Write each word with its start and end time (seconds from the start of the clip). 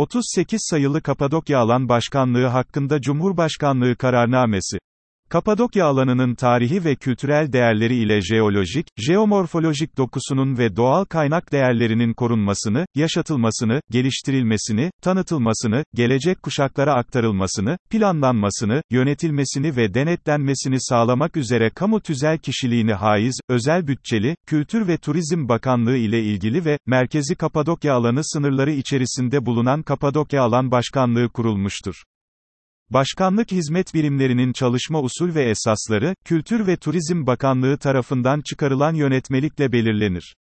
38 0.00 0.60
sayılı 0.70 1.02
Kapadokya 1.02 1.58
Alan 1.58 1.88
Başkanlığı 1.88 2.46
hakkında 2.46 3.00
Cumhurbaşkanlığı 3.00 3.96
kararnamesi. 3.96 4.78
Kapadokya 5.30 5.86
alanının 5.86 6.34
tarihi 6.34 6.84
ve 6.84 6.94
kültürel 6.94 7.52
değerleri 7.52 7.96
ile 7.96 8.20
jeolojik, 8.20 8.86
jeomorfolojik 8.96 9.96
dokusunun 9.96 10.58
ve 10.58 10.76
doğal 10.76 11.04
kaynak 11.04 11.52
değerlerinin 11.52 12.12
korunmasını, 12.12 12.86
yaşatılmasını, 12.94 13.80
geliştirilmesini, 13.90 14.90
tanıtılmasını, 15.02 15.84
gelecek 15.94 16.42
kuşaklara 16.42 16.94
aktarılmasını, 16.94 17.78
planlanmasını, 17.90 18.82
yönetilmesini 18.90 19.76
ve 19.76 19.94
denetlenmesini 19.94 20.76
sağlamak 20.80 21.36
üzere 21.36 21.70
kamu 21.70 22.00
tüzel 22.00 22.38
kişiliğini 22.38 22.92
haiz, 22.92 23.40
özel 23.48 23.86
bütçeli, 23.86 24.36
Kültür 24.46 24.88
ve 24.88 24.96
Turizm 24.96 25.48
Bakanlığı 25.48 25.96
ile 25.96 26.22
ilgili 26.22 26.64
ve, 26.64 26.78
Merkezi 26.86 27.34
Kapadokya 27.34 27.94
alanı 27.94 28.20
sınırları 28.24 28.70
içerisinde 28.70 29.46
bulunan 29.46 29.82
Kapadokya 29.82 30.42
Alan 30.42 30.70
Başkanlığı 30.70 31.28
kurulmuştur. 31.28 31.94
Başkanlık 32.90 33.52
hizmet 33.52 33.94
birimlerinin 33.94 34.52
çalışma 34.52 35.00
usul 35.02 35.34
ve 35.34 35.50
esasları, 35.50 36.14
Kültür 36.24 36.66
ve 36.66 36.76
Turizm 36.76 37.26
Bakanlığı 37.26 37.78
tarafından 37.78 38.40
çıkarılan 38.40 38.94
yönetmelikle 38.94 39.72
belirlenir. 39.72 40.36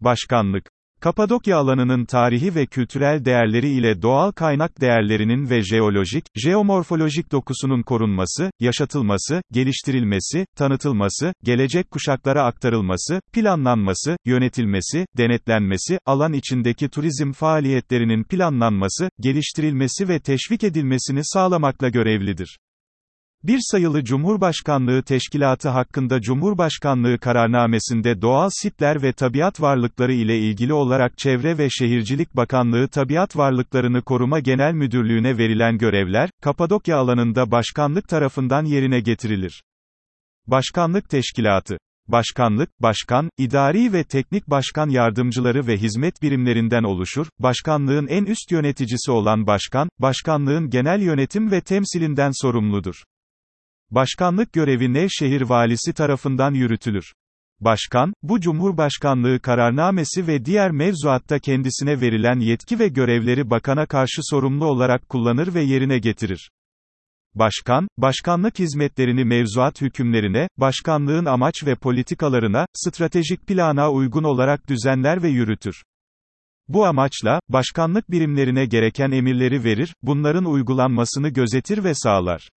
Başkanlık 0.00 0.70
Kapadokya 1.00 1.58
alanının 1.58 2.04
tarihi 2.04 2.54
ve 2.54 2.66
kültürel 2.66 3.24
değerleri 3.24 3.68
ile 3.68 4.02
doğal 4.02 4.32
kaynak 4.32 4.80
değerlerinin 4.80 5.50
ve 5.50 5.62
jeolojik, 5.62 6.24
jeomorfolojik 6.34 7.32
dokusunun 7.32 7.82
korunması, 7.82 8.50
yaşatılması, 8.60 9.42
geliştirilmesi, 9.52 10.46
tanıtılması, 10.56 11.34
gelecek 11.44 11.90
kuşaklara 11.90 12.44
aktarılması, 12.44 13.20
planlanması, 13.32 14.16
yönetilmesi, 14.24 15.06
denetlenmesi, 15.16 15.98
alan 16.06 16.32
içindeki 16.32 16.88
turizm 16.88 17.32
faaliyetlerinin 17.32 18.24
planlanması, 18.24 19.10
geliştirilmesi 19.20 20.08
ve 20.08 20.20
teşvik 20.20 20.64
edilmesini 20.64 21.20
sağlamakla 21.24 21.88
görevlidir. 21.88 22.58
Bir 23.44 23.58
sayılı 23.62 24.04
Cumhurbaşkanlığı 24.04 25.02
Teşkilatı 25.02 25.68
hakkında 25.68 26.20
Cumhurbaşkanlığı 26.20 27.18
kararnamesinde 27.18 28.22
doğal 28.22 28.48
sitler 28.52 29.02
ve 29.02 29.12
tabiat 29.12 29.60
varlıkları 29.60 30.12
ile 30.12 30.38
ilgili 30.38 30.72
olarak 30.72 31.18
Çevre 31.18 31.58
ve 31.58 31.70
Şehircilik 31.70 32.36
Bakanlığı 32.36 32.88
Tabiat 32.88 33.36
Varlıklarını 33.36 34.02
Koruma 34.02 34.40
Genel 34.40 34.72
Müdürlüğü'ne 34.72 35.38
verilen 35.38 35.78
görevler, 35.78 36.30
Kapadokya 36.42 36.96
alanında 36.96 37.50
başkanlık 37.50 38.08
tarafından 38.08 38.64
yerine 38.64 39.00
getirilir. 39.00 39.62
Başkanlık 40.46 41.10
Teşkilatı 41.10 41.78
Başkanlık, 42.08 42.82
başkan, 42.82 43.30
idari 43.38 43.92
ve 43.92 44.04
teknik 44.04 44.50
başkan 44.50 44.88
yardımcıları 44.88 45.66
ve 45.66 45.76
hizmet 45.76 46.22
birimlerinden 46.22 46.82
oluşur. 46.82 47.26
Başkanlığın 47.38 48.06
en 48.06 48.24
üst 48.24 48.52
yöneticisi 48.52 49.10
olan 49.10 49.46
başkan, 49.46 49.88
başkanlığın 49.98 50.70
genel 50.70 51.00
yönetim 51.00 51.50
ve 51.50 51.60
temsilinden 51.60 52.30
sorumludur. 52.42 52.94
Başkanlık 53.90 54.52
görevi 54.52 54.92
Nevşehir 54.92 55.40
valisi 55.40 55.92
tarafından 55.92 56.54
yürütülür. 56.54 57.12
Başkan, 57.60 58.12
bu 58.22 58.40
Cumhurbaşkanlığı 58.40 59.40
kararnamesi 59.40 60.26
ve 60.26 60.44
diğer 60.44 60.70
mevzuatta 60.70 61.38
kendisine 61.38 62.00
verilen 62.00 62.40
yetki 62.40 62.78
ve 62.78 62.88
görevleri 62.88 63.50
bakana 63.50 63.86
karşı 63.86 64.20
sorumlu 64.22 64.66
olarak 64.66 65.08
kullanır 65.08 65.54
ve 65.54 65.62
yerine 65.62 65.98
getirir. 65.98 66.50
Başkan, 67.34 67.88
başkanlık 67.96 68.58
hizmetlerini 68.58 69.24
mevzuat 69.24 69.80
hükümlerine, 69.80 70.48
başkanlığın 70.56 71.24
amaç 71.24 71.54
ve 71.66 71.74
politikalarına, 71.74 72.66
stratejik 72.74 73.46
plana 73.46 73.92
uygun 73.92 74.24
olarak 74.24 74.68
düzenler 74.68 75.22
ve 75.22 75.28
yürütür. 75.28 75.82
Bu 76.68 76.86
amaçla, 76.86 77.40
başkanlık 77.48 78.10
birimlerine 78.10 78.66
gereken 78.66 79.10
emirleri 79.10 79.64
verir, 79.64 79.94
bunların 80.02 80.44
uygulanmasını 80.44 81.28
gözetir 81.28 81.84
ve 81.84 81.94
sağlar. 81.94 82.48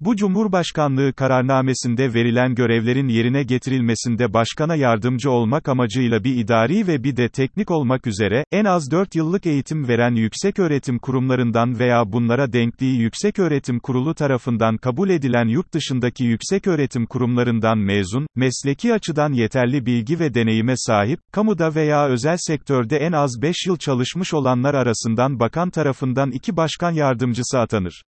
Bu 0.00 0.16
Cumhurbaşkanlığı 0.16 1.12
kararnamesinde 1.12 2.14
verilen 2.14 2.54
görevlerin 2.54 3.08
yerine 3.08 3.42
getirilmesinde 3.42 4.32
başkana 4.34 4.74
yardımcı 4.74 5.30
olmak 5.30 5.68
amacıyla 5.68 6.24
bir 6.24 6.36
idari 6.36 6.86
ve 6.86 7.04
bir 7.04 7.16
de 7.16 7.28
teknik 7.28 7.70
olmak 7.70 8.06
üzere, 8.06 8.44
en 8.52 8.64
az 8.64 8.90
4 8.90 9.14
yıllık 9.14 9.46
eğitim 9.46 9.88
veren 9.88 10.14
yükseköğretim 10.14 10.98
kurumlarından 10.98 11.78
veya 11.78 12.12
bunlara 12.12 12.52
denkliği 12.52 13.00
yükseköğretim 13.00 13.80
kurulu 13.80 14.14
tarafından 14.14 14.76
kabul 14.76 15.10
edilen 15.10 15.48
yurt 15.48 15.74
dışındaki 15.74 16.24
yükseköğretim 16.24 17.06
kurumlarından 17.06 17.78
mezun, 17.78 18.26
mesleki 18.36 18.94
açıdan 18.94 19.32
yeterli 19.32 19.86
bilgi 19.86 20.20
ve 20.20 20.34
deneyime 20.34 20.74
sahip, 20.76 21.20
kamuda 21.32 21.74
veya 21.74 22.08
özel 22.08 22.36
sektörde 22.38 22.96
en 22.96 23.12
az 23.12 23.42
5 23.42 23.56
yıl 23.66 23.76
çalışmış 23.76 24.34
olanlar 24.34 24.74
arasından 24.74 25.40
bakan 25.40 25.70
tarafından 25.70 26.30
iki 26.30 26.56
başkan 26.56 26.92
yardımcısı 26.92 27.58
atanır. 27.58 28.02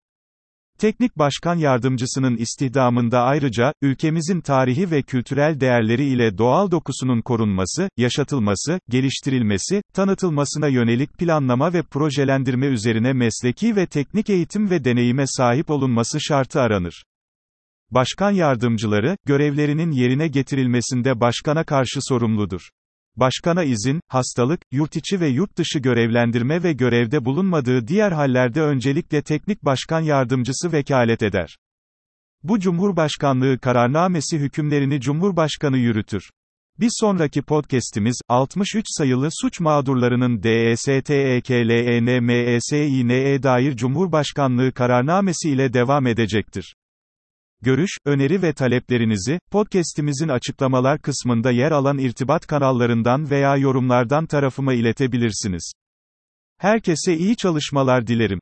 Teknik 0.82 1.18
Başkan 1.18 1.54
Yardımcısının 1.54 2.36
istihdamında 2.36 3.22
ayrıca, 3.22 3.72
ülkemizin 3.82 4.40
tarihi 4.40 4.90
ve 4.90 5.02
kültürel 5.02 5.60
değerleri 5.60 6.04
ile 6.04 6.38
doğal 6.38 6.70
dokusunun 6.70 7.20
korunması, 7.20 7.88
yaşatılması, 7.96 8.80
geliştirilmesi, 8.88 9.82
tanıtılmasına 9.94 10.68
yönelik 10.68 11.18
planlama 11.18 11.72
ve 11.72 11.82
projelendirme 11.82 12.66
üzerine 12.66 13.12
mesleki 13.12 13.76
ve 13.76 13.86
teknik 13.86 14.30
eğitim 14.30 14.70
ve 14.70 14.84
deneyime 14.84 15.24
sahip 15.26 15.70
olunması 15.70 16.18
şartı 16.20 16.60
aranır. 16.60 17.04
Başkan 17.90 18.30
yardımcıları, 18.30 19.16
görevlerinin 19.26 19.90
yerine 19.90 20.28
getirilmesinde 20.28 21.20
başkana 21.20 21.64
karşı 21.64 21.98
sorumludur. 22.02 22.68
Başkana 23.16 23.64
izin, 23.64 24.00
hastalık, 24.08 24.60
yurt 24.70 24.96
içi 24.96 25.20
ve 25.20 25.28
yurt 25.28 25.56
dışı 25.56 25.78
görevlendirme 25.78 26.62
ve 26.62 26.72
görevde 26.72 27.24
bulunmadığı 27.24 27.88
diğer 27.88 28.12
hallerde 28.12 28.62
öncelikle 28.62 29.22
teknik 29.22 29.64
başkan 29.64 30.00
yardımcısı 30.00 30.72
vekalet 30.72 31.22
eder. 31.22 31.56
Bu 32.42 32.60
Cumhurbaşkanlığı 32.60 33.58
kararnamesi 33.58 34.38
hükümlerini 34.38 35.00
Cumhurbaşkanı 35.00 35.78
yürütür. 35.78 36.30
Bir 36.80 36.90
sonraki 36.90 37.42
podcast'imiz, 37.42 38.20
63 38.28 38.84
sayılı 38.88 39.28
suç 39.42 39.60
mağdurlarının 39.60 40.42
DESTEKLENMESİN'e 40.42 43.42
dair 43.42 43.76
Cumhurbaşkanlığı 43.76 44.72
kararnamesi 44.72 45.50
ile 45.50 45.72
devam 45.72 46.06
edecektir. 46.06 46.74
Görüş, 47.64 47.90
öneri 48.04 48.42
ve 48.42 48.52
taleplerinizi, 48.52 49.38
podcast'imizin 49.50 50.28
açıklamalar 50.28 50.98
kısmında 50.98 51.50
yer 51.50 51.70
alan 51.70 51.98
irtibat 51.98 52.46
kanallarından 52.46 53.30
veya 53.30 53.56
yorumlardan 53.56 54.26
tarafıma 54.26 54.74
iletebilirsiniz. 54.74 55.72
Herkese 56.58 57.16
iyi 57.16 57.36
çalışmalar 57.36 58.06
dilerim. 58.06 58.40